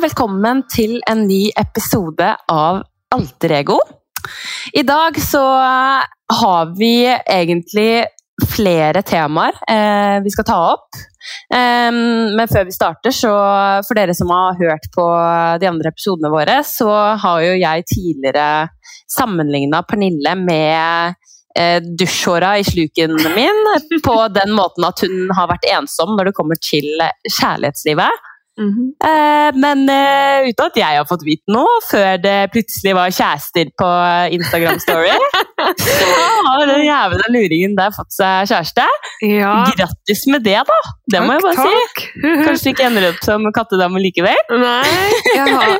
[0.00, 2.78] Velkommen til en ny episode av
[3.12, 3.74] Alter Ego.
[4.72, 5.42] I dag så
[6.32, 8.06] har vi egentlig
[8.54, 10.96] flere temaer eh, vi skal ta opp.
[11.52, 13.34] Um, men før vi starter, så
[13.84, 15.06] for dere som har hørt på
[15.60, 16.88] de andre episodene våre, så
[17.20, 18.48] har jo jeg tidligere
[19.12, 21.20] sammenligna Pernille med
[21.58, 23.64] eh, dusjhåra i sluken min.
[24.00, 26.88] På den måten at hun har vært ensom når det kommer til
[27.28, 28.28] kjærlighetslivet.
[28.60, 28.92] Mhm.
[29.00, 33.70] Eh, men eh, uten at jeg har fått vite noe, før det plutselig var kjærester
[33.80, 33.88] på
[34.36, 35.14] Instagram Story,
[35.86, 36.08] så
[36.48, 38.84] har den jævla luringen der fått seg kjæreste.
[39.24, 40.80] Ja, Grattis med det, da!
[41.12, 42.06] Det må jeg bare si.
[42.22, 44.38] Kanskje det ikke ender opp som kattedame likevel?
[44.52, 45.32] Nei.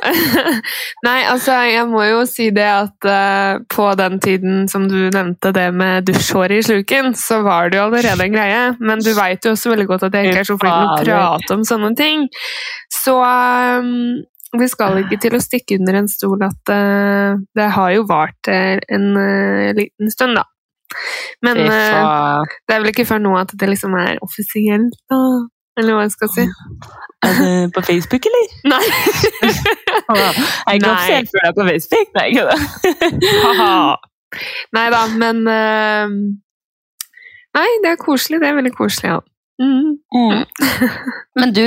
[1.07, 5.53] Nei, altså, jeg må jo si det at uh, på den tiden som du nevnte
[5.55, 8.61] det med dusjhår i sluken, så var det jo allerede en greie.
[8.79, 11.21] Men du veit jo også veldig godt at jeg ikke er så flink til å
[11.21, 12.27] prate om sånne ting.
[12.93, 14.23] Så um,
[14.59, 18.49] vi skal ikke til å stikke under en stol at uh, det har jo vart
[18.51, 20.45] eh, en uh, liten stund, da.
[21.41, 25.17] Men eh, det er vel ikke før nå at det liksom er offisielt, da.
[25.81, 26.43] Eller hva jeg skal si.
[27.25, 28.45] Er det på Facebook, eller?
[28.75, 28.83] Nei!
[30.13, 32.07] Er ikke se offisielt før det er på Facebook?
[32.13, 32.57] Nei, ikke det.
[34.77, 35.41] Nei da, men
[37.57, 38.37] Nei, det er koselig.
[38.43, 39.19] Det er veldig koselig, ja.
[39.61, 39.97] Mm.
[41.41, 41.65] Men du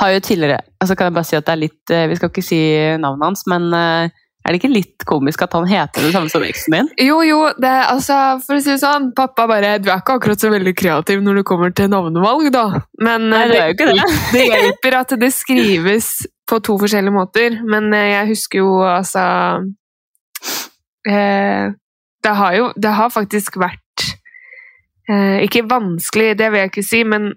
[0.00, 2.32] har jo tidligere altså Kan jeg bare si at det er litt eh, Vi skal
[2.32, 2.60] ikke si
[3.00, 6.44] navnet hans, men eh, er det ikke litt komisk at han heter det samme som
[6.46, 6.88] eksen din?
[7.04, 10.40] Jo, jo, det altså For å si det sånn, pappa bare Du er ikke akkurat
[10.40, 12.82] så veldig kreativ når det kommer til navnevalg, da.
[13.04, 14.06] Men Nei, eh, det ikke det.
[14.34, 16.14] det hjelper at det skrives
[16.50, 17.60] på to forskjellige måter.
[17.68, 19.26] Men eh, jeg husker jo altså
[21.08, 21.70] eh,
[22.24, 24.08] Det har jo Det har faktisk vært
[25.10, 27.32] eh, Ikke vanskelig, det vil jeg ikke si, men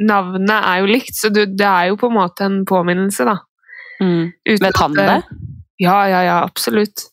[0.00, 3.36] navnet er jo likt, så du, det er jo på en måte en påminnelse, da.
[4.00, 4.32] Mm.
[4.78, 5.22] Han at det?
[5.82, 7.08] Ja, ja, ja, absolutt.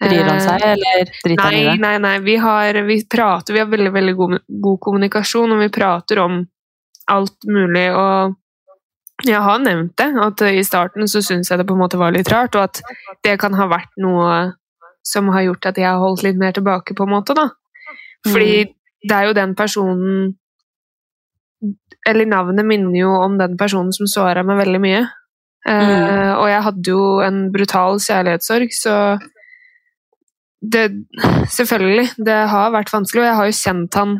[0.00, 1.74] Bryr han Eh, seg, eller driter han i det?
[1.82, 2.18] nei, nei.
[2.24, 6.38] Vi, har, vi prater, vi har veldig, veldig god, god kommunikasjon, og vi prater om
[7.10, 8.36] alt mulig, og
[9.26, 12.14] jeg har nevnt det, at i starten så syntes jeg det på en måte var
[12.14, 12.80] litt rart, og at
[13.26, 14.52] det kan ha vært noe
[15.04, 17.48] som har gjort at jeg har holdt litt mer tilbake, på en måte, da.
[18.26, 18.74] Fordi Mm.
[19.08, 20.34] det er jo den personen
[22.08, 25.02] Eller navnet minner jo om den personen som såra meg veldig mye.
[25.68, 25.74] Mm.
[25.76, 28.94] Uh, og jeg hadde jo en brutal kjærlighetssorg, så
[30.60, 30.86] det,
[31.52, 34.16] selvfølgelig, det har vært vanskelig, og jeg har jo kjent han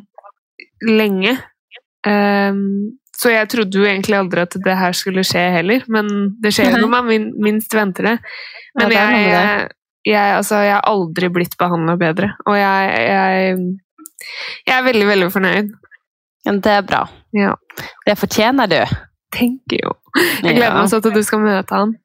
[0.88, 1.34] lenge.
[2.06, 6.08] Um, så jeg trodde jo egentlig aldri at det her skulle skje heller, men
[6.40, 7.10] det skjer når man
[7.44, 8.16] minst venter det.
[8.78, 9.68] Men Ja, det jeg,
[10.08, 13.58] jeg, altså, jeg har aldri blitt behandla bedre, og jeg, jeg,
[14.64, 15.74] jeg er veldig, veldig fornøyd.
[16.44, 17.04] Det er bra.
[17.36, 17.54] Ja.
[18.06, 18.80] Det fortjener du.
[19.34, 19.96] Tenker jo.
[20.42, 21.96] Jeg gleder meg så til at du skal møte han.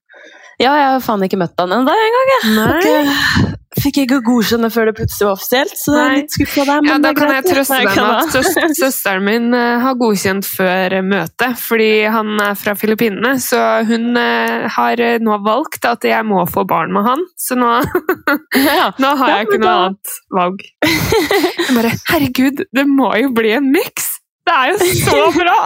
[0.61, 2.29] Ja, jeg har faen ikke møtt han ennå engang.
[2.31, 2.51] jeg.
[2.55, 3.53] Nei.
[3.75, 6.85] Fikk ikke godkjenne før det plutselig var offisielt, så det er litt skuffa der.
[6.87, 11.03] Ja, da kan jeg trøste deg med at søsteren min eh, har godkjent før eh,
[11.03, 13.59] møtet, fordi han er fra Filippinene, så
[13.89, 17.73] hun eh, har nå valgt at jeg må få barn med han, så nå,
[18.79, 18.93] Ja.
[18.95, 20.63] nå har jeg ikke noe annet valg.
[20.87, 24.04] Jeg bare, herregud, det må jo bli en miks!
[24.45, 25.59] Det er jo så bra!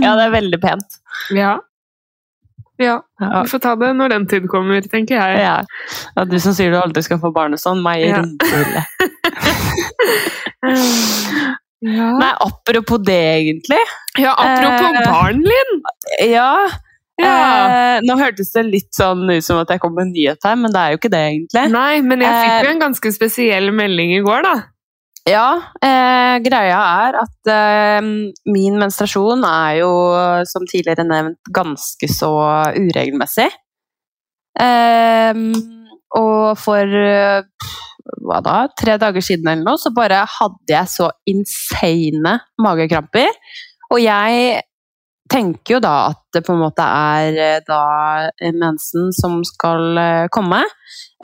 [0.00, 0.98] ja, det er veldig pent.
[1.34, 1.56] Ja.
[2.82, 5.38] Ja, vi får ta det når den tid kommer, tenker jeg.
[5.44, 5.56] Ja.
[6.16, 8.16] Ja, du som sier du aldri skal få barn sånn, meg i Ja.
[8.22, 8.82] rumpehulle.
[11.84, 13.76] Ja, Nei, apropos det, egentlig.
[14.18, 15.72] ja apropos Eh, barn, Linn!
[16.32, 16.64] Ja,
[17.20, 17.34] Ja.
[17.94, 20.56] Eh, nå hørtes det litt sånn ut som at jeg kom med en nyhet her,
[20.58, 21.64] men det er jo ikke det, egentlig.
[21.70, 24.54] Nei, men jeg fikk Eh, jo en ganske spesiell melding i går, da.
[25.24, 28.08] Ja, eh, greia er at eh,
[28.52, 29.92] min menstruasjon er jo,
[30.44, 32.32] som tidligere nevnt, ganske så
[32.76, 33.48] uregelmessig.
[34.60, 35.40] Eh,
[36.20, 37.70] og for eh,
[38.20, 43.32] hva da, tre dager siden eller noe, så bare hadde jeg så insane magekramper.
[43.94, 44.60] Og jeg
[45.30, 48.28] tenker jo da at det på en måte er eh, da
[48.60, 50.60] mensen som skal eh, komme.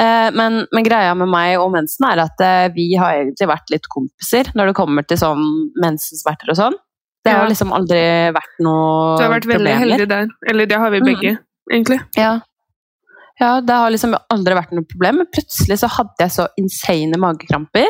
[0.00, 3.73] Eh, Men, men greia med meg og mensen er at eh, vi har egentlig vært
[3.75, 5.43] litt kompiser når det kommer til sånn
[5.82, 6.79] mensensmerter og sånn.
[7.25, 7.49] Det har Ja.
[7.52, 8.00] liksom aldri
[8.32, 9.82] vært noe Du har vært veldig problemer.
[9.85, 10.29] heldig der.
[10.49, 11.08] Eller det har vi Mm.
[11.11, 11.38] begge,
[11.70, 12.00] egentlig.
[12.17, 12.41] Ja.
[13.41, 17.17] ja, det har liksom aldri vært noe problem, men plutselig så hadde jeg så insane
[17.20, 17.88] magekramper.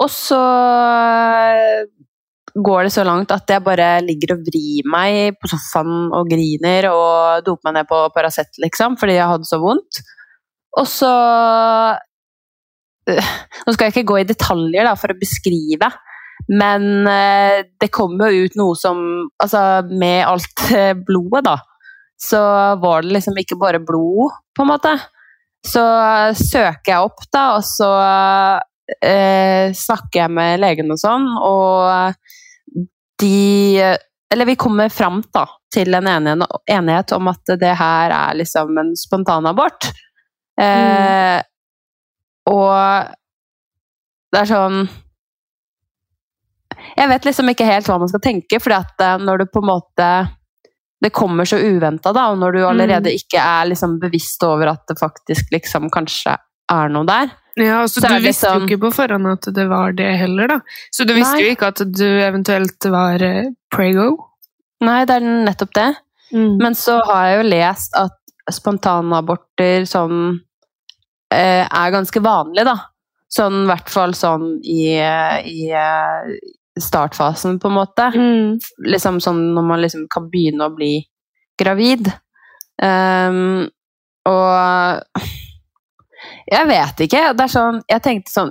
[0.00, 1.84] Og så eh,
[2.60, 6.90] går det så langt at jeg bare ligger og vrir meg på sofaen og griner
[6.92, 10.02] og doper meg ned på Paracet, liksom, fordi jeg hadde så vondt.
[10.80, 11.12] Og så
[13.10, 13.30] øh,
[13.66, 15.90] Nå skal jeg ikke gå i detaljer da, for å beskrive,
[16.50, 19.02] men eh, det kom jo ut noe som
[19.42, 19.60] Altså,
[19.90, 21.58] med alt eh, blodet, da,
[22.22, 22.42] så
[22.82, 24.94] var det liksom ikke bare blod, på en måte.
[25.66, 25.82] Så
[26.38, 27.90] søker jeg opp, da, og så
[29.02, 32.16] eh, snakker jeg med legen og sånn, og
[33.22, 33.78] de
[34.32, 38.94] Eller vi kommer fram da, til en enighet om at det her er liksom en
[38.96, 39.90] spontanabort.
[40.60, 41.50] Eh, mm.
[42.52, 42.74] Og
[44.32, 44.82] det er sånn
[46.98, 49.70] Jeg vet liksom ikke helt hva man skal tenke, for eh, når du på en
[49.70, 50.08] måte
[51.02, 53.16] det kommer så uventa, og når du allerede mm.
[53.18, 56.36] ikke er liksom bevisst over at det faktisk liksom kanskje
[56.70, 57.32] er noe der.
[57.58, 58.62] Ja, altså Du visste sånn...
[58.62, 60.60] jo ikke på forhånd at det var det heller, da.
[60.94, 61.48] Så du visste Nei.
[61.48, 64.06] jo ikke at du eventuelt var uh, prego?
[64.82, 65.90] Nei, det er nettopp det.
[66.32, 66.54] Mm.
[66.62, 68.16] Men så har jeg jo lest at
[68.50, 70.40] spontanaborter som
[71.34, 72.78] eh, er ganske vanlig, da.
[73.32, 76.32] Sånn i hvert fall sånn i, i eh,
[76.80, 78.08] startfasen, på en måte.
[78.16, 78.58] Mm.
[78.88, 80.94] Liksom sånn når man liksom kan begynne å bli
[81.60, 82.10] gravid.
[82.82, 83.68] Um,
[84.28, 85.12] og
[86.52, 87.22] jeg vet ikke.
[87.36, 88.50] Det er sånn Jeg tenkte sånn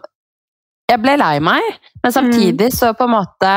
[0.91, 1.63] Jeg ble lei meg,
[2.03, 2.75] men samtidig mm.
[2.75, 3.53] så på en måte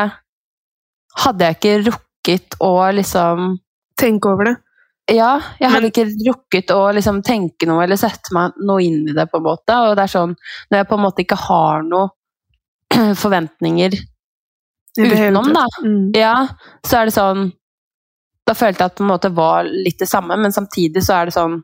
[1.25, 3.59] hadde jeg ikke rukket å liksom
[4.01, 4.55] Tenke over det?
[5.12, 9.12] Ja, jeg hadde ikke rukket å liksom tenke noe eller sette meg noe inn i
[9.12, 9.27] det.
[9.29, 10.33] på en måte, og det er sånn,
[10.71, 13.99] Når jeg på en måte ikke har noen forventninger
[14.95, 16.12] utenom, da, mm.
[16.17, 16.47] ja,
[16.87, 17.49] så er det sånn
[18.47, 21.19] Da følte jeg at det på en måte var litt det samme, men samtidig så
[21.19, 21.59] er det sånn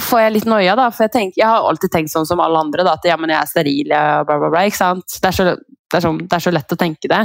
[0.00, 0.86] Får jeg litt noia, da?
[0.88, 3.28] For jeg, tenker, jeg har alltid tenkt sånn som alle andre, da, at ja, men
[3.28, 4.62] jeg er steril, bla, bla, bla.
[4.64, 5.18] ikke sant?
[5.20, 7.18] Det er, så, det, er sånn, det er så lett å tenke det.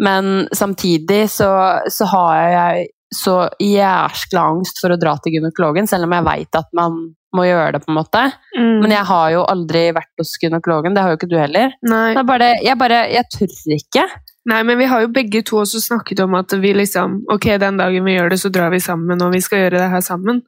[0.00, 1.50] Men samtidig så,
[1.92, 6.58] så har jeg så jæskla angst for å dra til gynekologen, selv om jeg veit
[6.58, 6.98] at man
[7.36, 8.22] må gjøre det, på en måte.
[8.56, 8.76] Mm.
[8.82, 11.74] Men jeg har jo aldri vært hos gynekologen, det har jo ikke du heller.
[11.86, 12.14] Nei.
[12.26, 14.06] Bare, jeg bare Jeg tør ikke.
[14.50, 17.76] Nei, men vi har jo begge to også snakket om at vi liksom Ok, den
[17.76, 20.42] dagen vi gjør det, så drar vi sammen, og vi skal gjøre det her sammen.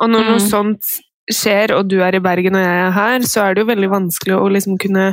[0.00, 0.30] Og når mm.
[0.30, 0.92] noe sånt
[1.30, 3.90] skjer, og du er i Bergen og jeg er her, så er det jo veldig
[3.92, 5.12] vanskelig å liksom kunne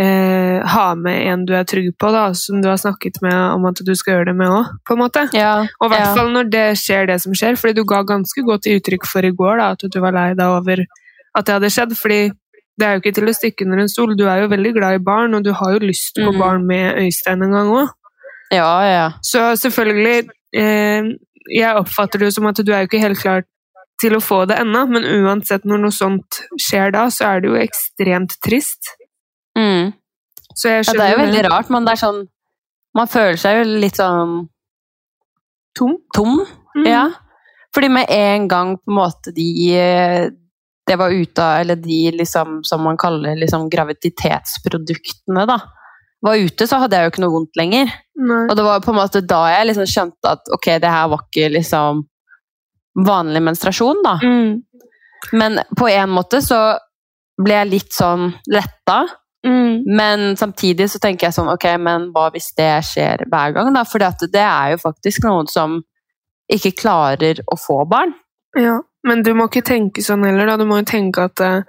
[0.00, 3.66] eh, ha med en du er trygg på, da, som du har snakket med om
[3.70, 5.26] at du skal gjøre det med òg, på en måte.
[5.36, 6.12] Ja, og i hvert ja.
[6.18, 7.58] fall når det skjer, det som skjer.
[7.60, 10.58] fordi du ga ganske godt uttrykk for i går da, at du var lei deg
[10.60, 10.84] over
[11.34, 11.96] at det hadde skjedd.
[11.98, 12.22] fordi
[12.74, 14.16] det er jo ikke til å stikke under en stol.
[14.18, 16.40] Du er jo veldig glad i barn, og du har jo lyst på mm.
[16.40, 17.92] barn med Øystein en gang òg.
[18.52, 19.06] Ja, ja.
[19.24, 21.06] Så selvfølgelig eh,
[21.50, 23.42] Jeg oppfatter det jo som at du er jo ikke helt klar
[24.00, 27.50] til å få det ennå, men uansett når noe sånt skjer da, så er det
[27.52, 28.94] jo ekstremt trist.
[29.58, 29.92] Mm.
[30.68, 32.24] ja, det er jo veldig rart, men det er sånn
[32.94, 34.44] Man føler seg jo litt sånn
[35.78, 35.96] Tom?
[36.14, 36.40] Tom,
[36.76, 36.86] mm.
[36.86, 37.08] ja.
[37.74, 39.50] Fordi med en gang på en måte de
[40.86, 45.58] Det var ute av Eller de liksom, som man kaller liksom graviditetsproduktene, da.
[46.24, 47.90] Var ute, så hadde jeg jo ikke noe vondt lenger.
[48.16, 48.44] Nei.
[48.48, 51.24] Og det var på en måte da jeg liksom skjønte at ok, det her var
[51.26, 52.04] ikke liksom
[53.04, 54.14] vanlig menstruasjon, da.
[54.22, 54.62] Mm.
[55.36, 56.60] Men på en måte så
[57.40, 59.02] ble jeg litt sånn letta.
[59.44, 59.82] Mm.
[59.96, 63.82] Men samtidig så tenker jeg sånn Ok, men hva hvis det skjer hver gang, da?
[63.84, 65.82] For det er jo faktisk noen som
[66.52, 68.14] ikke klarer å få barn.
[68.56, 70.56] Ja, men du må ikke tenke sånn heller, da.
[70.60, 71.62] Du må jo tenke at uh,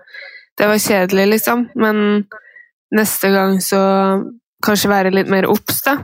[0.60, 1.70] det var kjedelig, liksom.
[1.80, 2.26] Men
[2.96, 3.82] neste gang så
[4.66, 5.98] kanskje være litt mer obs, da.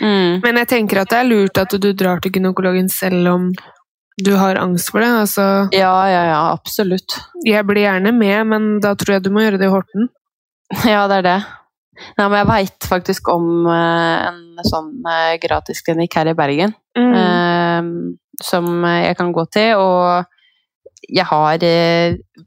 [0.00, 0.40] Mm.
[0.42, 3.48] Men jeg tenker at det er lurt at du drar til gynekologen selv om
[4.22, 5.10] du har angst for det.
[5.24, 7.18] Altså, ja, ja, ja, absolutt.
[7.46, 10.08] Jeg blir gjerne med, men da tror jeg du må gjøre det i Horten.
[10.94, 11.38] Ja, det er det.
[12.18, 16.74] Ja, men jeg veit faktisk om uh, en sånn uh, gratisklinikk her i Bergen.
[16.98, 17.12] Mm.
[17.14, 20.24] Uh, som jeg kan gå til, og
[21.04, 21.62] jeg har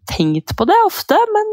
[0.09, 1.51] tenkt på det ofte, men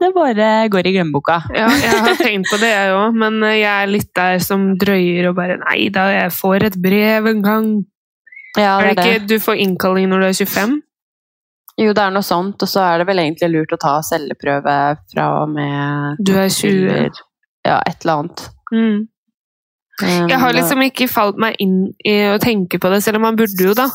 [0.00, 1.40] det bare går i glemmeboka.
[1.52, 5.28] Ja, jeg har tenkt på det, jeg òg, men jeg er litt der som drøyer
[5.28, 7.68] og bare Nei da, jeg får et brev en gang.
[8.56, 10.78] Ja, det er det ikke du får innkalling når du er 25?
[11.78, 14.74] Jo, det er noe sånt, og så er det vel egentlig lurt å ta celleprøve
[15.12, 16.88] fra og med Du er 20?
[16.90, 17.22] Eller,
[17.66, 18.44] ja, et eller annet.
[18.72, 19.06] Mm.
[19.98, 23.28] Um, jeg har liksom ikke falt meg inn i å tenke på det, selv om
[23.28, 23.88] man burde jo, da.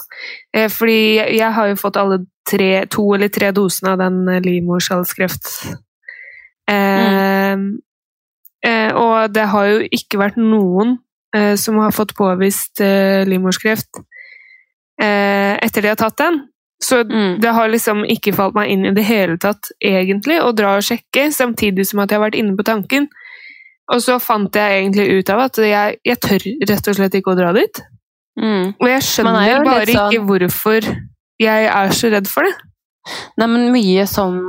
[0.56, 1.00] Eh, fordi
[1.36, 5.52] jeg har jo fått alle tre, to eller tre dosene av den livmorskjellskreft.
[6.72, 7.68] Mm.
[8.64, 10.98] Eh, og det har jo ikke vært noen
[11.36, 14.00] eh, som har fått påvist eh, livmorskreft
[15.02, 16.40] eh, etter de har tatt den.
[16.84, 17.38] Så mm.
[17.42, 20.86] det har liksom ikke falt meg inn i det hele tatt, egentlig, å dra og
[20.86, 23.08] sjekke, samtidig som at jeg har vært inne på tanken.
[23.94, 27.34] Og så fant jeg egentlig ut av at jeg, jeg tør rett og slett ikke
[27.34, 27.82] å dra dit.
[28.40, 28.74] Mm.
[28.80, 30.12] Og jeg skjønner bare sånn...
[30.12, 30.88] ikke hvorfor
[31.42, 32.54] jeg er så redd for det.
[33.40, 34.40] Nei, men mye sånn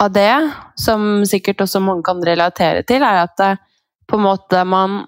[0.00, 0.32] av det,
[0.80, 3.54] som sikkert også mange kan relatere til, er at det,
[4.08, 5.02] på en måte man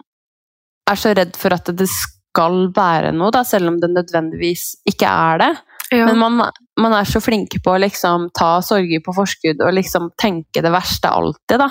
[0.89, 5.09] er så redd for at det skal være noe, da, selv om det nødvendigvis ikke
[5.09, 5.53] er det.
[5.93, 6.07] Ja.
[6.09, 6.39] Men man,
[6.81, 10.73] man er så flinke på å liksom ta sorger på forskudd og liksom tenke det
[10.73, 11.69] verste alltid, da.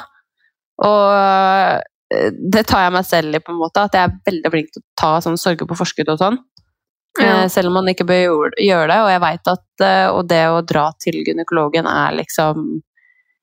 [0.86, 4.52] Og eh, det tar jeg meg selv i, på en måte, at jeg er veldig
[4.54, 6.40] flink til å ta sånn sorger på forskudd og sånn.
[7.20, 7.42] Ja.
[7.42, 9.00] Eh, Selv om man ikke bør gjøre- det.
[9.04, 12.82] Og jeg vet at eh, og det å dra til gynekologen er liksom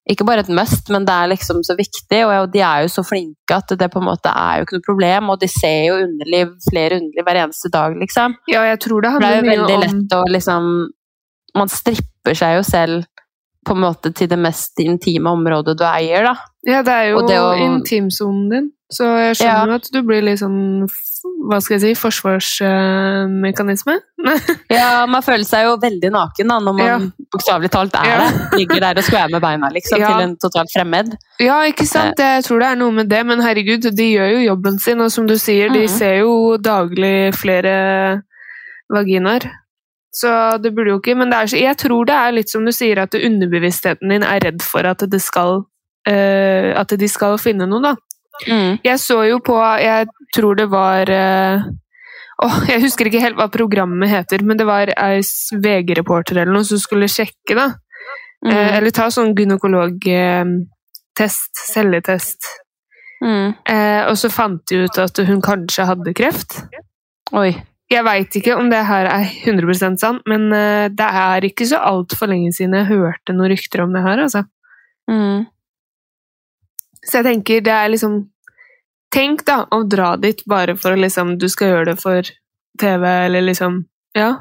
[0.08, 2.20] ikke bare et must, men det er liksom så viktig.
[2.26, 4.86] Og de er jo så flinke at det på en måte er jo ikke noe
[4.86, 5.28] problem.
[5.34, 8.38] Og de ser jo underliv, flere underliv hver eneste dag, liksom.
[8.48, 10.70] ja, jeg tror det For det er jo veldig om lett å liksom
[11.58, 13.06] Man stripper seg jo selv
[13.66, 16.34] på en måte til det mest intime området du eier, da.
[16.64, 20.02] Ja, det er jo Og det å- intimsonen din, så jeg skjønner jo at du
[20.02, 20.86] blir litt sånn
[21.48, 23.96] Hva skal jeg si forsvarsmekanisme?
[24.78, 26.98] Ja, man føler seg jo veldig naken da, når man Ja.
[27.34, 28.18] bokstavelig talt er Ja.
[28.30, 28.58] det.
[28.60, 30.08] Ligger der og skvær med beina liksom, Ja.
[30.12, 31.16] til en totalt fremmed.
[31.40, 32.18] Ja, ikke sant?
[32.18, 35.10] Jeg tror det er noe med det, men herregud, de gjør jo jobben sin, og
[35.10, 35.88] som du sier, de Mhm.
[35.88, 38.22] ser jo daglig flere
[38.90, 39.50] vaginaer.
[40.12, 42.72] Så det burde jo ikke Men det er, jeg tror det er litt som du
[42.72, 45.64] sier, at underbevisstheten din er redd for at, det skal,
[46.08, 47.94] uh, at de skal finne noe, da.
[48.46, 48.78] Mm.
[48.84, 51.62] Jeg så jo på Jeg tror det var eh,
[52.44, 55.22] Åh, Jeg husker ikke helt hva programmet heter, men det var ei
[55.64, 57.66] VG-reporter eller noe som skulle sjekke, da.
[58.46, 58.52] Mm.
[58.52, 62.46] Eh, eller ta sånn gynekologtest, celletest.
[63.24, 63.48] Mm.
[63.66, 66.60] Eh, og så fant de ut at hun kanskje hadde kreft.
[67.34, 67.50] Oi.
[67.88, 71.80] Jeg veit ikke om det her er 100% sant, men eh, det er ikke så
[71.88, 74.18] altfor lenge siden jeg hørte noen rykter om det her.
[74.26, 74.44] altså.
[75.08, 75.46] Mm.
[77.08, 78.18] Så jeg tenker det er liksom
[79.14, 82.22] Tenk da å dra dit bare for å liksom Du skal gjøre det for
[82.78, 83.86] TV, eller liksom
[84.16, 84.34] Ja.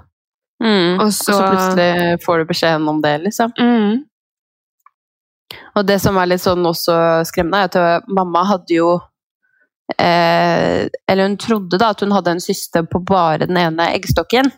[0.63, 0.99] Mm.
[0.99, 3.51] Og Og så så- plutselig får du beskjeden om det, liksom.
[3.59, 4.03] Mm.
[5.75, 8.99] Og det som er litt sånn også skremmende, er at øh, mamma hadde jo
[9.99, 14.51] eh, Eller hun trodde da at hun hadde en syster på bare den ene eggstokken.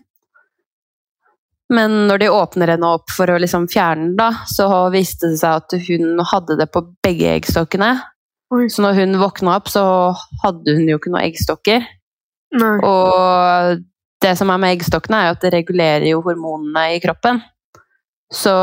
[1.73, 5.37] Men når de åpner henne opp for å liksom fjerne den, da, så viste det
[5.41, 7.91] seg at hun hadde det på begge eggstokkene.
[8.55, 8.65] Oi.
[8.73, 9.83] Så når hun våkna opp, så
[10.43, 11.81] hadde hun jo ikke noen eggstokker.
[12.57, 12.77] Nei.
[12.81, 13.83] Og
[14.23, 17.35] det som er med eggstokkene, er jo at det regulerer jo hormonene i kroppen.
[18.33, 18.55] Så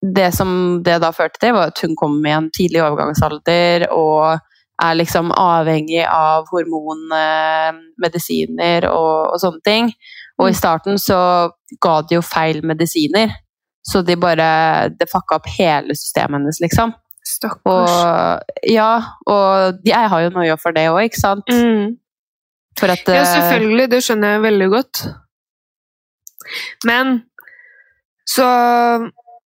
[0.00, 4.38] det som det da førte til, var at hun kom i en tidlig overgangsalder og
[4.78, 9.90] er liksom avhengig av hormonmedisiner og, og sånne ting.
[10.38, 11.18] Og i starten så
[11.82, 13.32] ga de jo feil medisiner,
[13.82, 16.92] så de bare Det fucka opp hele systemet hennes, liksom.
[17.28, 17.90] Stakkars.
[17.90, 21.48] Og ja, og jeg har jo noe for det òg, ikke sant?
[21.50, 21.96] Mm.
[22.78, 23.90] For at Ja, eh, selvfølgelig.
[23.90, 25.02] Det skjønner jeg veldig godt.
[26.86, 27.22] Men
[28.28, 28.46] så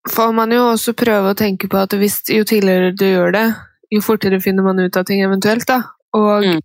[0.09, 3.47] får man jo også prøve å tenke på at hvis, jo tidligere du gjør det,
[3.93, 5.67] jo fortere finner man ut av ting eventuelt.
[5.67, 5.83] da.
[6.15, 6.61] Og Mm.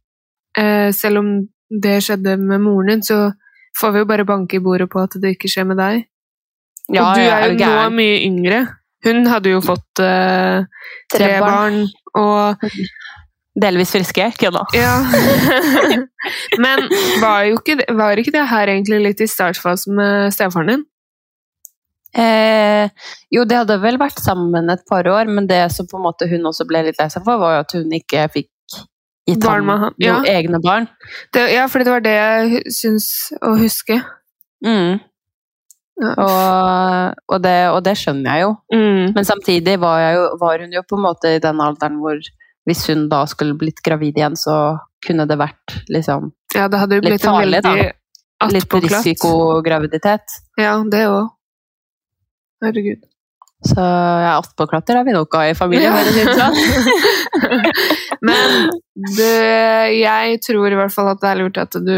[0.57, 1.47] eh, selv om
[1.81, 3.31] det skjedde med moren din, så
[3.79, 6.05] får vi jo bare banke i bordet på at det ikke skjer med deg.
[6.91, 8.61] ja, og du er jo nå mye yngre.
[9.05, 10.61] Hun hadde jo fått uh,
[11.09, 11.85] tre, Tre barn.
[12.19, 12.61] og
[13.61, 14.29] Delvis friske.
[14.39, 14.61] Kødda.
[14.77, 14.93] Ja.
[16.63, 16.85] Men
[17.19, 20.85] var, jo ikke, var ikke det her egentlig litt i startfasen med stefaren din?
[22.11, 22.89] Eh,
[23.31, 26.27] jo, det hadde vel vært sammen et par år, men det som på en måte
[26.27, 28.49] hun også ble litt lei seg for, var jo at hun ikke fikk
[29.29, 30.17] gitt Barn med han, ja.
[30.27, 30.87] egne barn.
[31.33, 33.07] Det, ja, fordi det var det jeg syns
[33.41, 33.99] å huske.
[34.65, 34.99] Mm.
[36.01, 36.11] Ja.
[36.17, 38.53] Og, og, det, og det skjønner jeg jo.
[38.73, 39.11] Mm.
[39.17, 42.21] Men samtidig var, jo, var hun jo på en måte i den alderen hvor
[42.69, 46.99] hvis hun da skulle blitt gravid igjen, så kunne det vært liksom Ja, det hadde
[46.99, 48.49] jo Litt blitt litt farlig, da.
[48.51, 50.41] litt risikograviditet.
[50.61, 51.31] Ja, det òg.
[52.61, 53.07] Herregud.
[53.61, 55.93] Så ja, attpåklatter har vi nok av i familien.
[55.93, 56.49] Ja.
[58.21, 58.69] Men
[59.17, 59.33] det,
[59.97, 61.95] jeg tror i hvert fall at det er lurt at du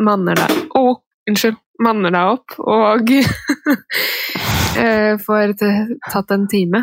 [0.00, 0.84] manner deg Å,
[1.28, 1.58] unnskyld!
[1.80, 3.08] Manner deg opp og
[4.84, 6.82] eh, får tatt en time.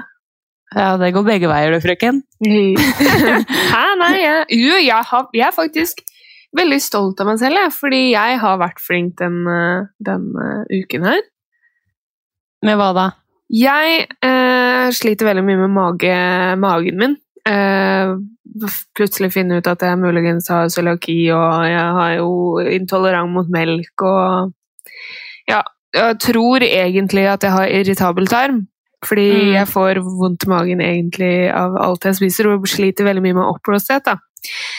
[0.73, 2.23] Ja, det går begge veier, du, frøken.
[3.73, 6.01] Hæ, nei, jeg, jo, jeg, har, jeg er faktisk
[6.57, 10.81] veldig stolt av meg selv, jeg, fordi jeg har vært flink den, eh, den eh,
[10.81, 11.21] uken her.
[12.65, 13.07] Med hva da?
[13.53, 16.17] Jeg eh, sliter veldig mye med mage,
[16.59, 17.15] magen min.
[17.47, 18.13] Eh,
[18.97, 22.31] plutselig finne ut at jeg muligens har cøliaki, og jeg har jo
[22.73, 24.53] intolerant mot melk, og
[25.47, 25.61] ja,
[25.95, 28.65] jeg tror egentlig at jeg har irritabel tarm.
[29.05, 29.53] Fordi Mm.
[29.53, 33.45] jeg får vondt i magen egentlig av alt jeg spiser, og sliter veldig mye med
[33.45, 34.07] oppblåsthet.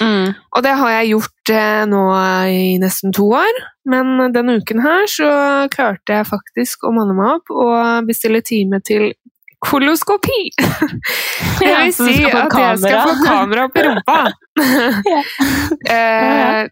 [0.03, 0.35] Mm.
[0.57, 2.03] Og det har jeg gjort eh, nå
[2.51, 3.61] i nesten to år.
[3.87, 5.31] Men denne uken her så
[5.71, 9.13] klarte jeg faktisk å manne meg opp og bestille time til
[9.65, 10.41] koloskopi.
[11.59, 14.19] Det vil si at jeg skal få kamera opp i rumpa.
[15.95, 16.67] Eh,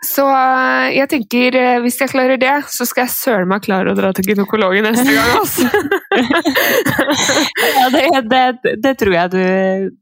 [0.00, 3.92] Så eh, jeg tenker, eh, hvis jeg klarer det, så skal jeg søren meg klare
[3.92, 5.34] å dra til gynekologen neste gang.
[5.36, 5.99] Altså.
[7.80, 9.42] ja, det, det, det, tror jeg du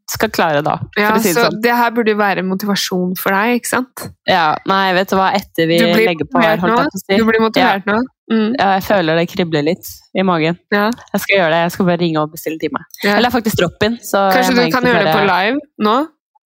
[0.09, 0.79] skal klare da.
[0.97, 1.59] Ja, si så sånn.
[1.65, 4.07] det her burde jo være motivasjon for deg, ikke sant?
[4.29, 7.19] Ja, nei, vet du hva, etter vi legger på her, holdt jeg på å si.
[7.21, 7.99] Du blir motivert ja.
[7.99, 7.99] nå?
[8.29, 8.50] Mm.
[8.57, 10.57] Ja, jeg føler det kribler litt i magen.
[10.75, 10.87] Ja.
[11.12, 12.81] Jeg skal gjøre det, jeg skal bare ringe og bestille time.
[13.05, 13.17] Ja.
[13.19, 14.00] Eller faktisk drop-in.
[14.00, 15.99] Kanskje du kan gjøre det på live nå?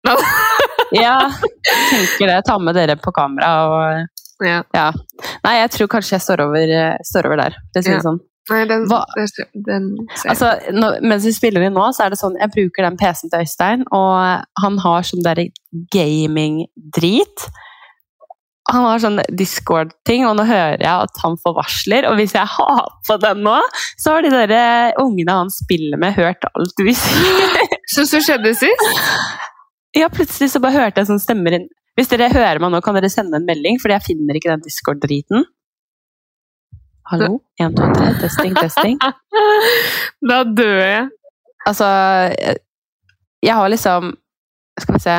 [0.94, 1.16] ja,
[1.90, 2.38] tenker det.
[2.46, 4.60] Ta med dere på kamera og ja.
[4.76, 4.90] ja.
[5.46, 6.72] Nei, jeg tror kanskje jeg står over,
[7.08, 7.56] står over der.
[7.72, 8.04] Det synes ja.
[8.04, 8.20] sånn.
[8.50, 8.84] Nei, den,
[9.66, 9.86] den
[10.30, 13.32] altså, nå, Mens vi spiller inn nå, så er det sånn Jeg bruker den PC-en
[13.32, 15.40] til Øystein, og han har sånn der
[15.92, 17.46] gaming-drit.
[18.72, 22.06] Han har sånn Discord-ting, og nå hører jeg at han får varsler.
[22.10, 23.56] Og hvis jeg har på den nå,
[24.02, 27.66] så har de der ungene han spiller med, hørt alt vi sier.
[27.94, 28.88] Så så skjedde sist?
[29.94, 31.68] Ja, plutselig så bare hørte jeg sånn stemmer inn.
[31.96, 34.64] Hvis dere hører meg nå, kan dere sende en melding, fordi jeg finner ikke den
[34.64, 35.46] Discord-driten.
[37.06, 37.40] Hallo?
[37.62, 38.98] 1, 2, 3, testing, testing.
[40.30, 41.04] da dør jeg.
[41.66, 41.86] Altså
[43.42, 44.12] Jeg har liksom
[44.78, 45.16] Skal vi se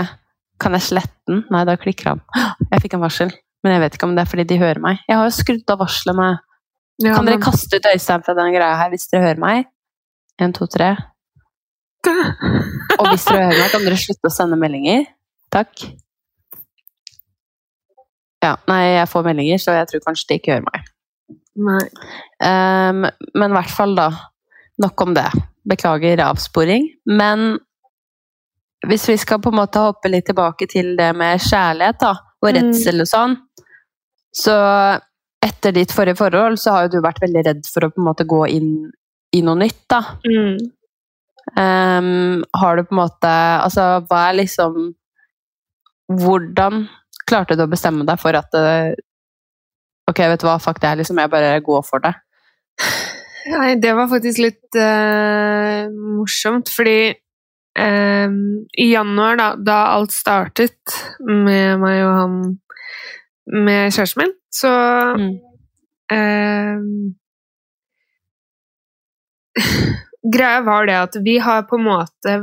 [0.60, 1.46] Kan jeg slette den?
[1.54, 2.24] Nei, da klikker han.
[2.74, 3.32] Jeg fikk en varsel,
[3.64, 5.00] men jeg vet ikke om det er fordi de hører meg.
[5.08, 6.26] Jeg har jo skrudd av varslene.
[7.04, 7.44] Ja, kan dere men...
[7.46, 9.70] kaste ut Øystein fra den greia her hvis dere hører meg?
[10.42, 10.90] 1, 2, 3.
[12.98, 15.06] Og hvis dere hører meg, kan dere slutte å sende meldinger?
[15.54, 15.86] Takk.
[18.44, 20.92] Ja, nei, jeg får meldinger, så jeg tror kanskje de ikke hører meg.
[21.58, 24.12] Um, men i hvert fall, da.
[24.84, 25.30] Nok om det.
[25.68, 26.86] Beklager avsporing.
[27.10, 27.58] Men
[28.88, 32.50] hvis vi skal på en måte hoppe litt tilbake til det med kjærlighet da, og
[32.50, 32.56] mm.
[32.60, 33.36] redsel og sånn,
[34.38, 34.56] så
[35.44, 38.10] etter ditt forrige forhold så har jo du vært veldig redd for å på en
[38.10, 38.72] måte gå inn
[39.36, 40.02] i noe nytt, da.
[40.28, 40.58] Mm.
[41.58, 43.30] Um, har du på en måte
[43.64, 44.90] Altså, hva er liksom
[46.12, 46.82] Hvordan
[47.24, 48.92] klarte du å bestemme deg for at uh,
[50.08, 51.20] Ok, vet du hva, fuck det her, liksom.
[51.20, 52.14] Jeg bare går for det.
[53.52, 57.14] Nei, det var faktisk litt uh, morsomt, fordi
[57.80, 58.40] um,
[58.76, 62.38] i januar, da, da alt startet med meg og han
[63.48, 64.72] med kjæresten min, så
[65.16, 65.30] mm.
[66.12, 67.16] um,
[70.36, 72.38] greia var det at vi har på en måte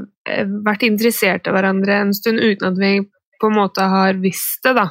[0.65, 2.93] vært interessert i hverandre en stund uten at vi
[3.41, 4.89] på en måte har visst det, da.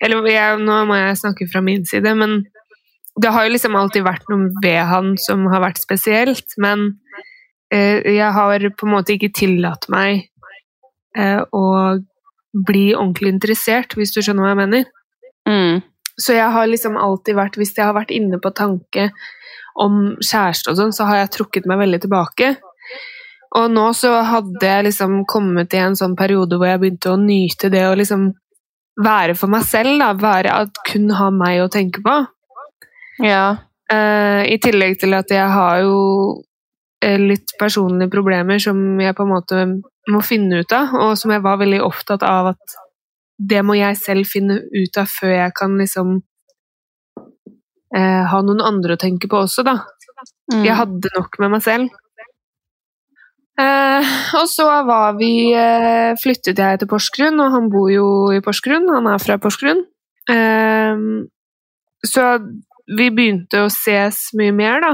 [0.00, 2.42] Eller jeg, nå må jeg snakke fra min side, men
[3.20, 6.54] det har jo liksom alltid vært noe ved han som har vært spesielt.
[6.62, 6.86] Men
[7.72, 10.24] eh, jeg har på en måte ikke tillatt meg
[11.18, 11.66] eh, å
[12.50, 14.88] bli ordentlig interessert, hvis du skjønner hva jeg mener.
[15.48, 15.82] Mm.
[16.20, 19.06] Så jeg har liksom alltid vært Hvis jeg har vært inne på tanke
[19.80, 22.50] om kjæreste og sånn, så har jeg trukket meg veldig tilbake.
[23.56, 27.20] Og nå så hadde jeg liksom kommet i en sånn periode hvor jeg begynte å
[27.20, 28.28] nyte det å liksom
[29.04, 30.12] være for meg selv, da.
[30.18, 32.16] Være at kun ha meg å tenke på.
[33.24, 33.58] Ja.
[33.90, 35.96] Uh, I tillegg til at jeg har jo
[37.02, 39.64] eh, litt personlige problemer som jeg på en måte
[40.10, 42.78] må finne ut av, og som jeg var veldig opptatt av at
[43.40, 46.18] det må jeg selv finne ut av før jeg kan liksom
[47.96, 49.80] uh, ha noen andre å tenke på også, da.
[50.52, 50.64] Mm.
[50.66, 51.88] Jeg hadde nok med meg selv.
[53.60, 58.40] Eh, og så var vi eh, Flyttet jeg til Porsgrunn, og han bor jo i
[58.44, 58.86] Porsgrunn.
[58.94, 59.82] Han er fra Porsgrunn.
[60.30, 60.94] Eh,
[62.06, 62.22] så
[62.90, 64.92] vi begynte å ses mye mer, da.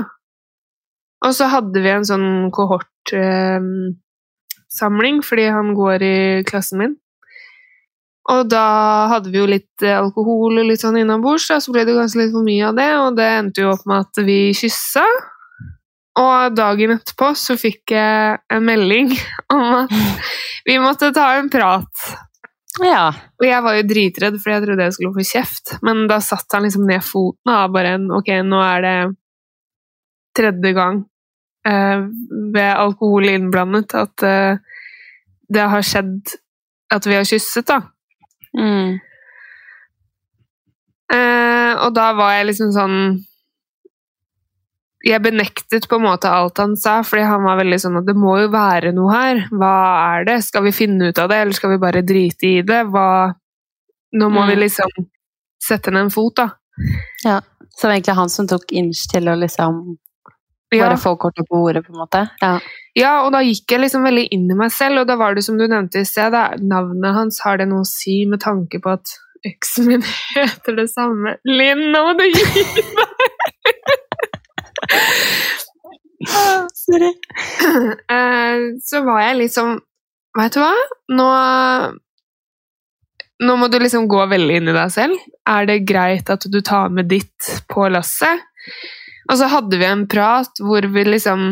[1.26, 6.94] Og så hadde vi en sånn kohortsamling, eh, fordi han går i klassen min.
[8.26, 11.94] Og da hadde vi jo litt eh, alkohol og litt sånn innabords, så ble det
[11.96, 15.06] ganske litt for mye av det, og det endte jo opp med at vi kyssa.
[16.16, 19.12] Og dagen etterpå så fikk jeg en melding
[19.56, 19.96] om at
[20.66, 22.06] vi måtte ta en prat.
[22.82, 23.10] Ja.
[23.40, 26.56] Og jeg var jo dritredd, for jeg trodde jeg skulle få kjeft, men da satte
[26.56, 28.96] han liksom ned foten og bare en Ok, nå er det
[30.36, 31.04] tredje gang
[31.68, 32.02] eh,
[32.52, 34.58] ved alkohol innblandet at eh,
[35.48, 36.34] det har skjedd
[36.92, 37.80] at vi har kysset, da.
[38.56, 38.98] Mm.
[41.14, 42.98] Eh, og da var jeg liksom sånn
[45.04, 48.14] Jeg benektet på en måte alt han sa, fordi han var veldig sånn at det
[48.18, 49.42] må jo være noe her.
[49.52, 49.74] Hva
[50.16, 50.38] er det?
[50.46, 52.86] Skal vi finne ut av det, eller skal vi bare drite i det?
[52.92, 53.34] Hva
[54.16, 54.48] Nå må mm.
[54.48, 54.92] vi liksom
[55.60, 56.46] sette ned en fot, da.
[57.26, 57.40] Ja.
[57.68, 59.80] Så det var egentlig han som tok inch til å liksom
[60.70, 60.96] bare ja.
[60.96, 62.22] få kortet på ordet, på en måte?
[62.40, 62.54] Ja.
[62.96, 63.12] ja.
[63.26, 65.58] og da gikk jeg liksom veldig inn i meg selv, og da var det som
[65.58, 69.18] du nevnte i sted, navnet hans, har det noe å si med tanke på at
[69.46, 71.36] øksen min heter det samme?
[71.44, 74.02] Linn, nå må du gi deg!
[76.74, 77.12] Sorry.
[78.08, 79.76] Uh, så var jeg liksom
[80.36, 80.72] Vet du hva?
[81.16, 81.28] Nå
[83.44, 85.24] nå må du liksom gå veldig inn i deg selv.
[85.48, 88.40] Er det greit at du tar med ditt på lasset?
[89.28, 91.50] Og så hadde vi en prat hvor vi liksom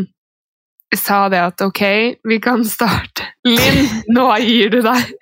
[0.96, 1.82] sa det at ok,
[2.24, 3.26] vi kan starte.
[3.44, 5.12] Linn, nå gir du deg!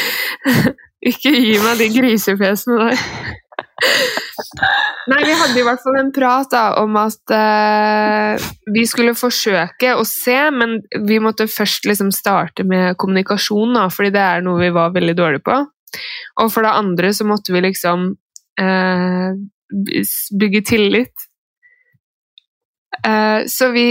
[1.10, 3.04] Ikke gi meg de grisefjesene der.
[5.10, 9.94] Nei, vi hadde i hvert fall en prat da, om at uh, vi skulle forsøke
[9.96, 14.60] å se, men vi måtte først liksom starte med kommunikasjon, da, fordi det er noe
[14.62, 15.60] vi var veldig dårlige på.
[16.42, 18.10] Og for det andre så måtte vi liksom
[18.62, 19.30] uh,
[20.40, 21.26] bygge tillit.
[23.00, 23.88] Uh, så vi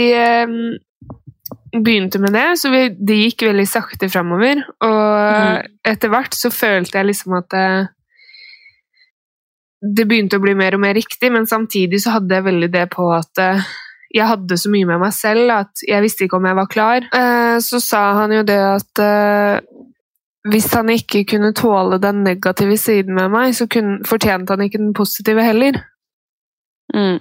[1.69, 4.63] begynte med det, så vi, det gikk veldig sakte framover.
[4.85, 5.79] Og mm.
[5.91, 7.57] etter hvert så følte jeg liksom at
[9.81, 12.85] det, begynte å bli mer og mer riktig, men samtidig så hadde jeg veldig det
[12.91, 13.67] på at eh,
[14.15, 17.07] jeg hadde så mye med meg selv at jeg visste ikke om jeg var klar.
[17.15, 19.55] Eh, så sa han jo det at eh,
[20.49, 24.81] hvis han ikke kunne tåle den negative siden med meg, så kunne, fortjente han ikke
[24.81, 25.83] den positive heller.
[26.95, 27.19] Mm.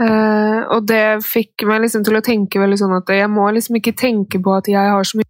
[0.00, 3.92] Og det fikk meg liksom til å tenke veldig sånn at jeg må liksom ikke
[4.00, 5.28] tenke på at jeg har så mye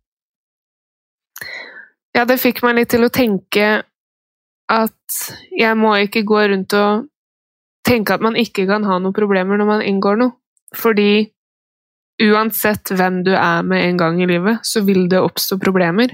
[2.15, 3.67] Ja, det fikk meg litt til å tenke
[4.71, 5.21] at
[5.57, 7.07] jeg må ikke gå rundt og
[7.87, 10.37] tenke at man ikke kan ha noen problemer når man inngår noe.
[10.77, 11.27] Fordi
[12.23, 16.13] uansett hvem du er med en gang i livet, så vil det oppstå problemer.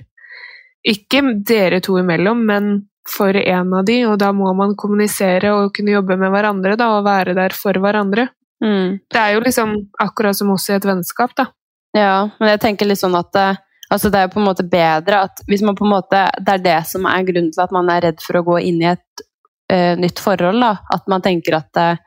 [0.86, 5.74] Ikke dere to imellom, men for en av de, og da må man kommunisere og
[5.76, 8.28] kunne jobbe med hverandre da, og være der for hverandre.
[8.64, 9.02] Mm.
[9.12, 11.50] Det er jo liksom akkurat som oss i et vennskap, da.
[11.96, 13.60] Ja, men jeg tenker litt sånn at eh,
[13.92, 16.54] altså det er jo på en måte bedre at hvis man på en måte Det
[16.56, 18.90] er det som er grunnen til at man er redd for å gå inn i
[18.90, 19.24] et
[19.72, 20.72] uh, nytt forhold, da.
[20.94, 22.02] At man tenker at uh,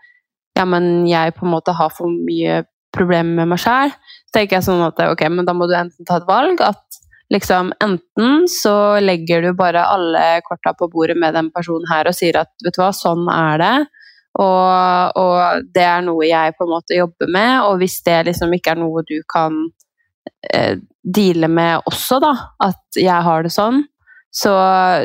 [0.57, 2.63] ja, men jeg på en måte har for mye
[2.95, 3.93] problemer med meg sjæl.
[4.27, 6.99] Så tenker jeg sånn at ok, men da må du enten ta et valg at
[7.29, 12.17] liksom enten så legger du bare alle korta på bordet med den personen her og
[12.17, 13.75] sier at vet du hva, sånn er det.
[14.39, 18.53] Og, og, det er noe jeg på en måte jobber med, og hvis det liksom
[18.55, 19.57] ikke er noe du kan
[20.53, 20.77] eh,
[21.15, 22.33] deale med også, da,
[22.65, 23.83] at jeg har det sånn,
[24.29, 24.53] så,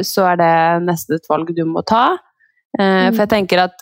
[0.05, 2.13] så er det neste et valg du må ta.
[2.79, 3.15] Eh, mm.
[3.15, 3.81] For jeg tenker at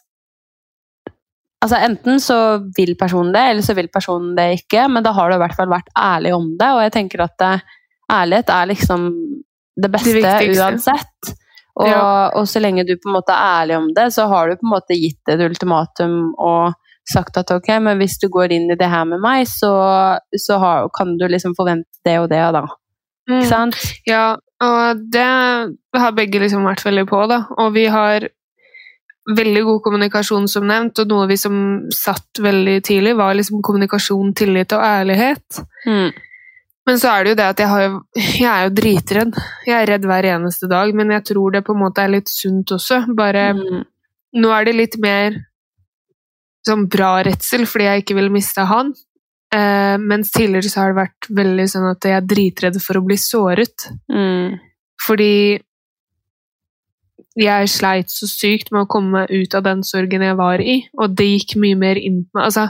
[1.63, 2.37] Altså Enten så
[2.75, 5.55] vil personen det, eller så vil personen det ikke, men da har du i hvert
[5.55, 7.77] fall vært ærlig om det, og jeg tenker at det, eh,
[8.17, 9.05] ærlighet er liksom
[9.79, 11.31] det beste det uansett.
[11.79, 12.01] Og, ja.
[12.35, 14.67] og, så lenge du på en måte er ærlig om det, så har du på
[14.67, 16.75] en måte gitt et ultimatum og
[17.09, 19.73] sagt at ok, men hvis du går inn i det her med meg, så,
[20.39, 22.63] så har, kan du liksom forvente det og det da.
[23.31, 23.39] Mm.
[23.39, 23.79] Ikke sant?
[24.09, 24.25] Ja,
[24.63, 25.27] og det
[26.03, 27.45] har begge liksom vært veldig på, da.
[27.63, 28.29] Og vi har
[29.31, 31.55] veldig god kommunikasjon, som nevnt, og noe vi som
[31.95, 35.63] satt veldig tidlig, var liksom kommunikasjon, tillit og ærlighet.
[35.87, 36.11] Mm.
[36.89, 39.39] Men så er det jo det at jeg, har, jeg er jo dritredd.
[39.69, 42.31] Jeg er redd hver eneste dag, men jeg tror det på en måte er litt
[42.33, 43.05] sunt også.
[43.19, 43.81] Bare mm.
[44.43, 45.35] Nå er det litt mer
[46.65, 48.95] sånn bra redsel fordi jeg ikke vil miste han.
[49.53, 53.05] Eh, mens tidligere så har det vært veldig sånn at jeg er dritredd for å
[53.05, 53.89] bli såret.
[54.09, 54.57] Mm.
[55.03, 55.35] Fordi
[57.37, 60.83] jeg sleit så sykt med å komme meg ut av den sorgen jeg var i,
[61.01, 62.49] og det gikk mye mer inn på meg.
[62.49, 62.69] Altså,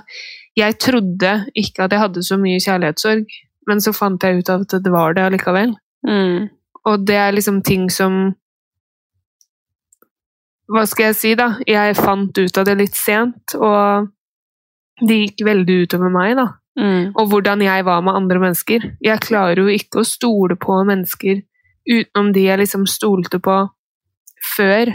[0.59, 3.31] jeg trodde ikke at jeg hadde så mye kjærlighetssorg,
[3.71, 5.75] men så fant jeg ut at det var det allikevel.
[6.07, 6.49] Mm.
[6.91, 8.33] Og det er liksom ting som
[10.73, 11.59] Hva skal jeg si, da?
[11.69, 14.07] Jeg fant ut av det litt sent, og
[15.05, 16.47] det gikk veldig utover meg, da.
[16.79, 17.13] Mm.
[17.13, 18.85] Og hvordan jeg var med andre mennesker.
[19.05, 21.43] Jeg klarer jo ikke å stole på mennesker
[21.89, 23.57] utenom de jeg liksom stolte på
[24.55, 24.93] før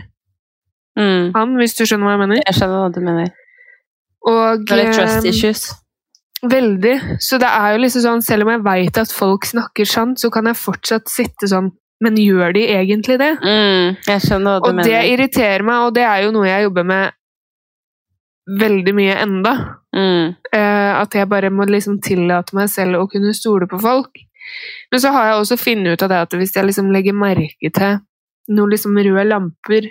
[0.98, 1.34] mm.
[1.36, 2.40] han, hvis du skjønner hva jeg mener?
[2.46, 3.36] Jeg skjønner hva du mener.
[4.28, 5.68] Og, det er litt trust issues.
[6.48, 6.96] Veldig.
[7.24, 10.30] Så det er jo liksom sånn, selv om jeg veit at folk snakker sant, så
[10.34, 13.32] kan jeg fortsatt sitte sånn Men gjør de egentlig det?
[13.42, 14.86] Mm, jeg skjønner hva du og mener.
[14.86, 17.16] Og det irriterer meg, og det er jo noe jeg jobber med
[18.48, 19.54] veldig mye enda.
[19.96, 20.36] Mm.
[20.54, 24.24] Uh, at jeg bare må liksom tillate meg selv å kunne stole på folk.
[24.92, 27.72] Men så har jeg også funnet ut av det at hvis jeg liksom legger merke
[27.74, 27.98] til
[28.56, 29.90] noen liksom røde lamper,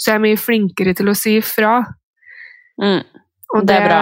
[0.00, 1.74] så er jeg mye flinkere til å si ifra.
[2.80, 3.02] Mm.
[3.52, 4.00] Og det, det er bra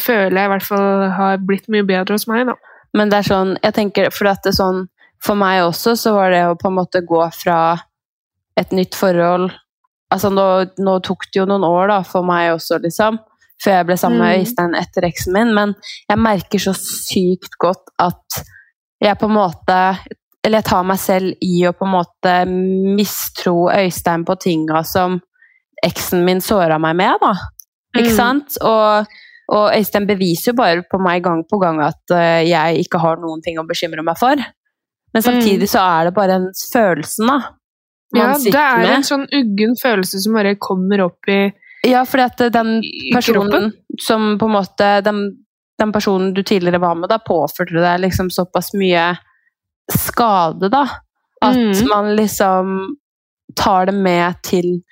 [0.00, 2.56] føler jeg i hvert fall har blitt mye bedre hos meg, da.
[2.94, 4.84] Men det er sånn, jeg tenker, for at det er sånn,
[5.24, 7.58] for meg også så var det å på en måte gå fra
[8.60, 9.50] et nytt forhold
[10.14, 10.46] Altså nå,
[10.78, 13.18] nå tok det jo noen år da, for meg også, liksom,
[13.62, 14.44] før jeg ble sammen med mm.
[14.44, 15.74] Øystein etter eksen min, men
[16.08, 18.44] jeg merker så sykt godt at
[19.02, 19.78] jeg på en måte
[20.44, 25.18] Eller jeg tar meg selv i å på en måte mistro Øystein på tinga som
[25.84, 27.32] eksen min såra meg med, da.
[27.96, 28.18] Ikke mm.
[28.18, 28.58] sant?
[28.62, 29.14] Og
[29.52, 33.20] og Øystein beviser jo bare på meg gang på gang at uh, jeg ikke har
[33.20, 34.40] noen ting å bekymre meg for.
[34.40, 35.26] Men mm.
[35.26, 37.52] samtidig så er det bare en følelsen, da.
[38.18, 38.90] Ja, man det er med.
[38.96, 41.52] en sånn uggen følelse som bare kommer opp i,
[41.84, 42.70] Ja, fordi at den
[43.12, 43.72] personen kroppen.
[44.00, 45.18] som på en måte den,
[45.78, 49.18] den personen du tidligere var med, da påførte deg liksom såpass mye
[49.92, 50.86] skade, da.
[51.42, 51.88] At Mm.
[51.88, 52.96] man liksom
[53.56, 54.82] tar det med til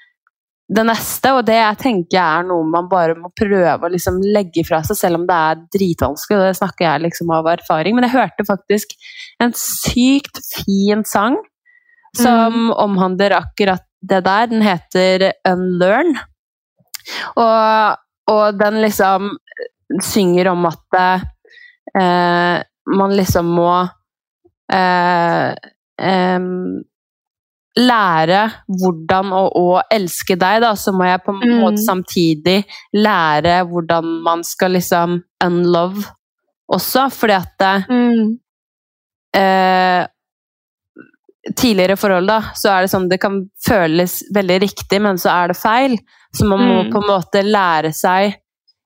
[0.72, 4.64] det neste, og det jeg tenker er noe man bare må prøve å liksom legge
[4.64, 7.94] fra seg, selv om det er dritvanskelig, og det snakker jeg liksom av erfaring.
[7.94, 8.94] Men jeg hørte faktisk
[9.40, 11.36] en sykt fin sang
[12.16, 14.46] som omhandler akkurat det der.
[14.50, 16.14] Den heter Unlearn.
[17.36, 17.96] Og,
[18.30, 19.30] og den liksom
[20.02, 20.98] synger om at
[21.98, 22.62] eh,
[22.96, 23.72] man liksom må
[24.72, 25.50] eh,
[26.00, 26.46] eh,
[27.82, 31.60] lære hvordan å, å elske deg, da, så må jeg på en Mm.
[31.62, 32.58] måte samtidig
[32.94, 36.04] lære hvordan man skal liksom unlove
[36.72, 38.38] også, fordi at det, Mm.
[39.36, 40.06] eh,
[41.56, 45.48] tidligere forhold, da, så er det sånn det kan føles veldig riktig, men så er
[45.52, 45.96] det feil.
[46.34, 46.92] Så man må Mm.
[46.92, 48.36] på en måte lære seg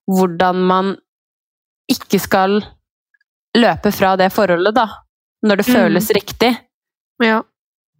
[0.09, 0.95] hvordan man
[1.91, 2.61] ikke skal
[3.57, 4.87] løpe fra det forholdet, da.
[5.43, 5.73] Når det Mm.
[5.75, 6.57] føles riktig.
[7.23, 7.41] Ja.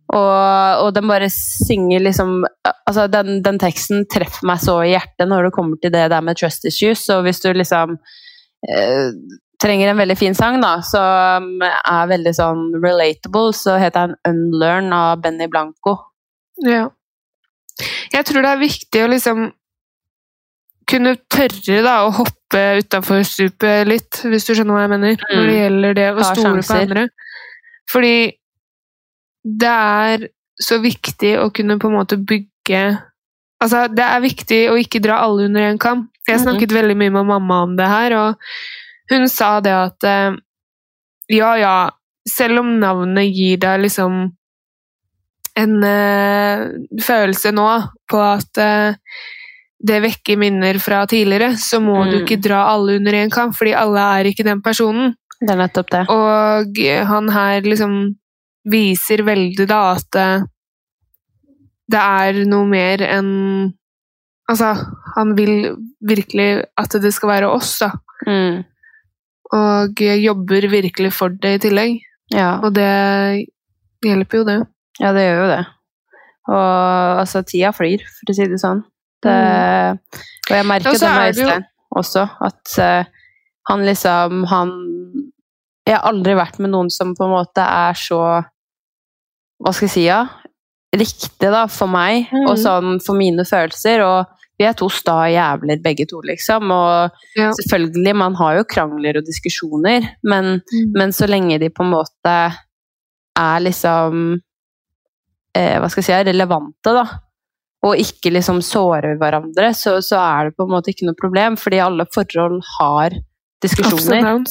[0.10, 2.46] Og, og den bare synger liksom
[2.88, 6.22] Altså, den, den teksten treffer meg så i hjertet når det kommer til det der
[6.22, 7.10] med trust issues.
[7.10, 7.98] Og hvis du liksom
[8.70, 9.12] eh,
[9.62, 14.94] trenger en veldig fin sang, da, som er veldig sånn relatable, så heter den 'Unlearn'
[14.94, 15.98] av Benny Blanco.
[16.64, 16.90] Ja.
[18.14, 19.52] Jeg tror det er viktig å liksom
[20.88, 25.50] kunne tørre da, å hoppe utafor stupet litt, hvis du skjønner hva jeg mener, når
[25.50, 27.08] det gjelder det å stole på andre.
[27.92, 28.16] Fordi
[29.44, 30.28] det er
[30.60, 32.98] så viktig å kunne på en måte bygge
[33.58, 36.10] Altså, det er viktig å ikke dra alle under en kam.
[36.28, 36.44] Jeg Mhm.
[36.44, 38.36] snakket veldig mye med mamma om det her, og
[39.12, 40.36] hun sa det at eh,
[41.38, 41.76] ja, ja,
[42.28, 44.20] selv om navnet gir deg liksom
[45.58, 46.68] en uh,
[47.02, 47.66] følelse nå
[48.12, 48.94] på at uh,
[49.88, 52.22] det vekker minner fra tidligere, så må du Mm.
[52.24, 55.16] ikke dra alle under en kamp, fordi alle er ikke den personen.
[55.40, 56.04] Det er nettopp det.
[56.10, 56.78] Og
[57.10, 58.16] han her liksom
[58.70, 60.18] viser veldig da at
[61.88, 63.74] det er noe mer enn
[64.50, 64.70] Altså,
[65.18, 65.76] han vil
[66.08, 67.90] virkelig at det skal være oss, da.
[68.26, 68.62] Mm.
[69.56, 72.02] Og jobber virkelig for det i tillegg.
[72.34, 72.58] Ja.
[72.60, 73.48] Og det
[74.04, 74.58] hjelper jo, det.
[75.00, 75.64] ja, det gjør jo det.
[76.48, 78.84] Og altså, tida flyr, for å si det sånn.
[79.24, 79.38] Det,
[80.48, 81.02] Og jeg merker Mm.
[81.02, 81.64] Ja, det med Øystein
[81.98, 83.06] også, at uh,
[83.70, 84.70] han liksom Han
[85.88, 88.20] Jeg har aldri vært med noen som på en måte er så
[89.58, 90.28] Hva skal jeg si, ja?
[90.94, 92.46] Riktig, da, for meg, mm.
[92.48, 94.04] og sånn for mine følelser.
[94.06, 96.72] Og vi er to sta jævler, begge to, liksom.
[96.72, 97.52] Og Ja.
[97.60, 100.92] selvfølgelig, man har jo krangler og diskusjoner, men Mm.
[100.96, 102.36] men så lenge de på en måte
[103.38, 104.40] er liksom
[105.56, 107.04] eh, Hva skal jeg si relevante, da,
[107.84, 111.56] og ikke liksom sårer hverandre, så, så er det på en måte ikke noe problem,
[111.58, 113.16] fordi alle forhold har
[113.64, 114.44] diskusjoner.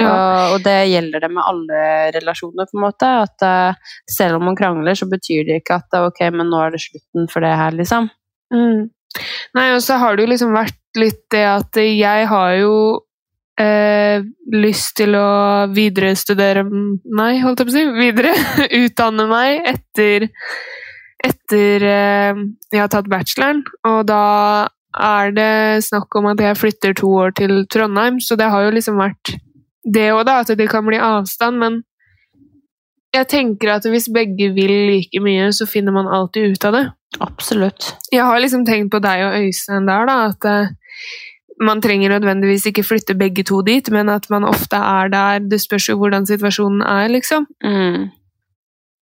[0.00, 0.08] Ja.
[0.10, 1.80] Og, og det gjelder det med alle
[2.16, 3.10] relasjoner, på en måte.
[3.28, 3.74] At uh,
[4.10, 7.28] selv om man krangler, så betyr det ikke at ok, men nå er det slutten
[7.30, 8.08] for det her, liksom.
[8.52, 8.88] Mm.
[9.54, 12.76] Nei, og så har det jo liksom vært litt det at jeg har jo
[13.60, 14.24] eh,
[14.54, 15.28] lyst til å
[15.74, 18.34] viderestudere Nei, holdt jeg på å si videre
[18.84, 20.28] utdanne meg etter
[21.24, 24.24] etter eh, jeg har tatt bacheloren, og da
[24.94, 28.74] er det snakk om at jeg flytter to år til Trondheim, så det har jo
[28.74, 29.32] liksom vært
[29.84, 31.80] det òg, da, at det kan bli avstand, men
[33.14, 36.84] jeg tenker at hvis begge vil like mye, så finner man alltid ut av det.
[37.20, 37.92] Absolutt.
[38.12, 40.72] Jeg har liksom tenkt på deg og Øystein der, da, at eh,
[41.62, 45.38] man trenger nødvendigvis ikke flytte begge to dit, men at man ofte er der.
[45.38, 47.46] Det spørs jo hvordan situasjonen er, liksom.
[47.62, 48.10] Mm.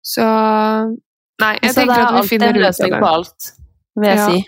[0.03, 0.25] Så
[1.41, 2.99] Nei, jeg Så tenker er at vi finner ut av det.
[2.99, 3.51] på alt,
[3.95, 4.27] vil jeg Ja.
[4.29, 4.45] si.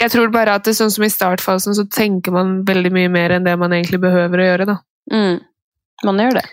[0.00, 3.30] Jeg tror bare at det, sånn som i startfasen, så tenker man veldig mye mer
[3.30, 4.76] enn det man egentlig behøver å gjøre, da.
[5.12, 5.40] Mm.
[6.04, 6.44] Man gjør det.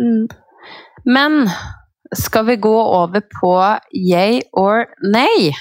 [0.00, 0.26] Mm.
[1.06, 1.48] Men
[2.14, 3.52] skal vi gå over på
[3.92, 5.52] yay or nay?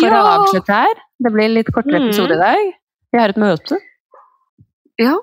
[0.00, 1.02] For å avslutte her.
[1.20, 2.08] Det blir litt kortere Mm.
[2.08, 2.72] episode i dag.
[3.12, 3.78] Vi har et møte.
[4.98, 5.16] Ja.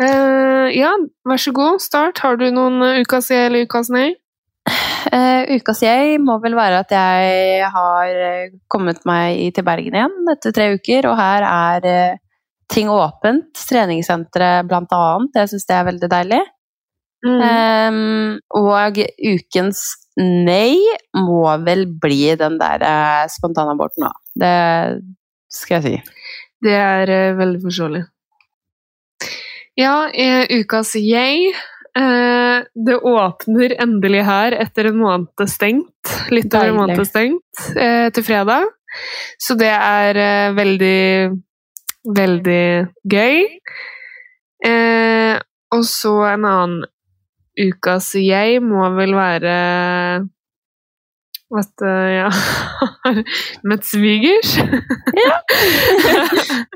[0.00, 0.94] Uh, ja,
[1.28, 1.80] vær så god.
[1.84, 2.18] Start.
[2.24, 4.14] Har du noen eh, ukas jeg eller ukas nei?
[5.10, 10.52] Uh, ukas jeg må vel være at jeg har kommet meg til Bergen igjen etter
[10.52, 12.18] tre uker, og her er uh,
[12.70, 13.50] ting åpent.
[13.68, 15.36] Treningssenteret blant annet.
[15.42, 16.40] Jeg syns det er veldig deilig.
[17.20, 17.40] Mm.
[17.44, 18.96] Um, og
[19.28, 19.82] ukens
[20.18, 20.78] nei
[21.16, 24.12] må vel bli den der eh, spontanaborten, da.
[24.42, 24.54] Det
[25.52, 26.16] skal jeg si.
[26.66, 28.02] Det er eh, veldig forståelig.
[29.78, 29.94] Ja,
[30.50, 31.52] ukas yay.
[31.96, 36.16] Eh, det åpner endelig her etter en måned stengt.
[36.34, 37.64] Litt over en måned stengt
[38.14, 38.68] til fredag.
[39.40, 40.18] Så det er
[40.56, 41.38] veldig,
[42.18, 42.64] veldig
[43.06, 43.44] gøy.
[45.70, 46.80] Og så en annen
[47.58, 49.54] ukas jeg må vel være
[51.50, 53.16] at jeg har
[53.66, 54.52] møtt svigers.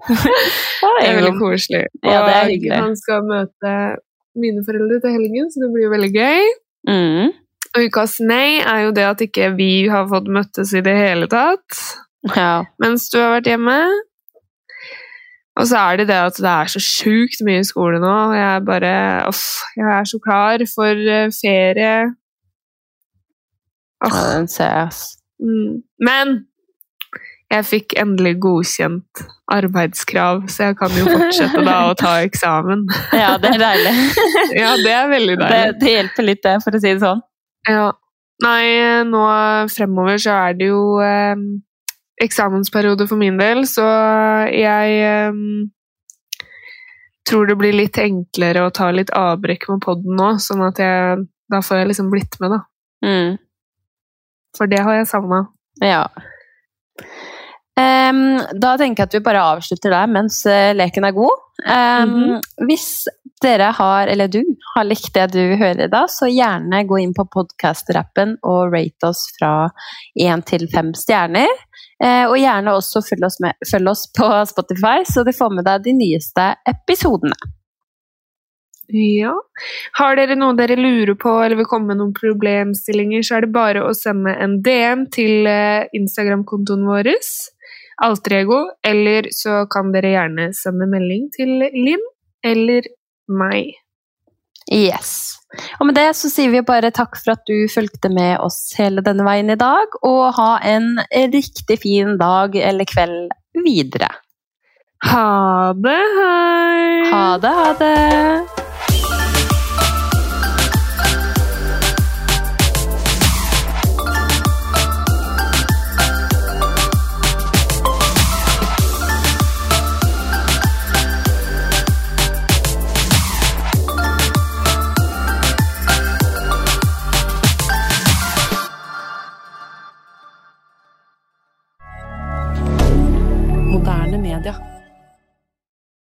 [0.05, 1.85] Det er veldig koselig.
[2.03, 2.75] Ja, det er hyggelig.
[2.83, 3.73] han skal møte
[4.39, 6.49] mine foreldre til helgen, så det blir veldig gøy.
[6.91, 7.31] Mm.
[7.75, 11.27] Og ukas nei er jo det at ikke vi har fått møttes i det hele
[11.33, 11.79] tatt
[12.37, 12.65] Ja.
[12.83, 13.79] mens du har vært hjemme.
[15.61, 18.47] Og så er det det at det er så sjukt mye i skole nå, jeg
[18.57, 18.95] er bare
[19.31, 19.45] Uff,
[19.79, 21.29] jeg er så klar for ferie.
[21.37, 21.93] ferie.
[24.05, 25.05] ja, den ser jeg, ass.
[25.41, 25.77] mm.
[26.05, 26.35] Men
[27.55, 29.21] jeg fikk endelig godkjent
[29.55, 32.87] arbeidskrav, så jeg kan jo fortsette da å ta eksamen.
[33.23, 33.93] Ja, det er deilig.
[34.63, 35.77] Ja, det er veldig Det, deilig.
[35.85, 37.23] det hjelper litt, det, for å si det sånn.
[37.71, 37.93] Ja.
[38.43, 38.65] Nei,
[39.07, 39.23] nå
[39.71, 41.37] fremover så er det jo eh,
[42.23, 43.85] eksamensperiode for min del, så
[44.53, 45.41] jeg eh,
[47.29, 51.25] tror det blir litt enklere å ta litt avbrekk med podden nå, sånn at jeg
[51.53, 52.61] Da får jeg liksom blitt med, da.
[53.05, 53.35] Mm.
[54.57, 55.43] For det har jeg savna.
[55.85, 56.07] Ja.
[57.77, 61.43] Um, da tenker jeg at vi bare avslutter der mens eh, leken er god.
[61.67, 62.41] Um, mm -hmm.
[62.67, 63.05] Hvis
[63.43, 64.43] dere har, eller du,
[64.75, 69.27] har likt det du hører da, så gjerne gå inn på podkast-rappen og rate oss
[69.39, 69.71] fra
[70.21, 71.51] én til fem stjerner.
[72.03, 75.69] Eh, og gjerne også følg oss, med, følg oss på Spotify, så du får med
[75.69, 77.37] deg de nyeste episodene.
[78.93, 79.33] Ja.
[79.97, 83.55] Har dere noe dere lurer på eller vil komme med noen problemstillinger, så er det
[83.55, 87.15] bare å sende en DM til eh, Instagram-kontoen vår,
[88.05, 92.03] Altrego, eller så kan dere gjerne sende melding til Linn
[92.45, 92.89] eller
[93.29, 93.75] meg.
[94.73, 95.37] Yes.
[95.79, 99.05] Og med det så sier vi bare takk for at du fulgte med oss hele
[99.05, 103.35] denne veien i dag, og ha en riktig fin dag eller kveld
[103.65, 104.11] videre.
[105.05, 107.11] Ha det, hei!
[107.13, 108.54] Ha det, ha det!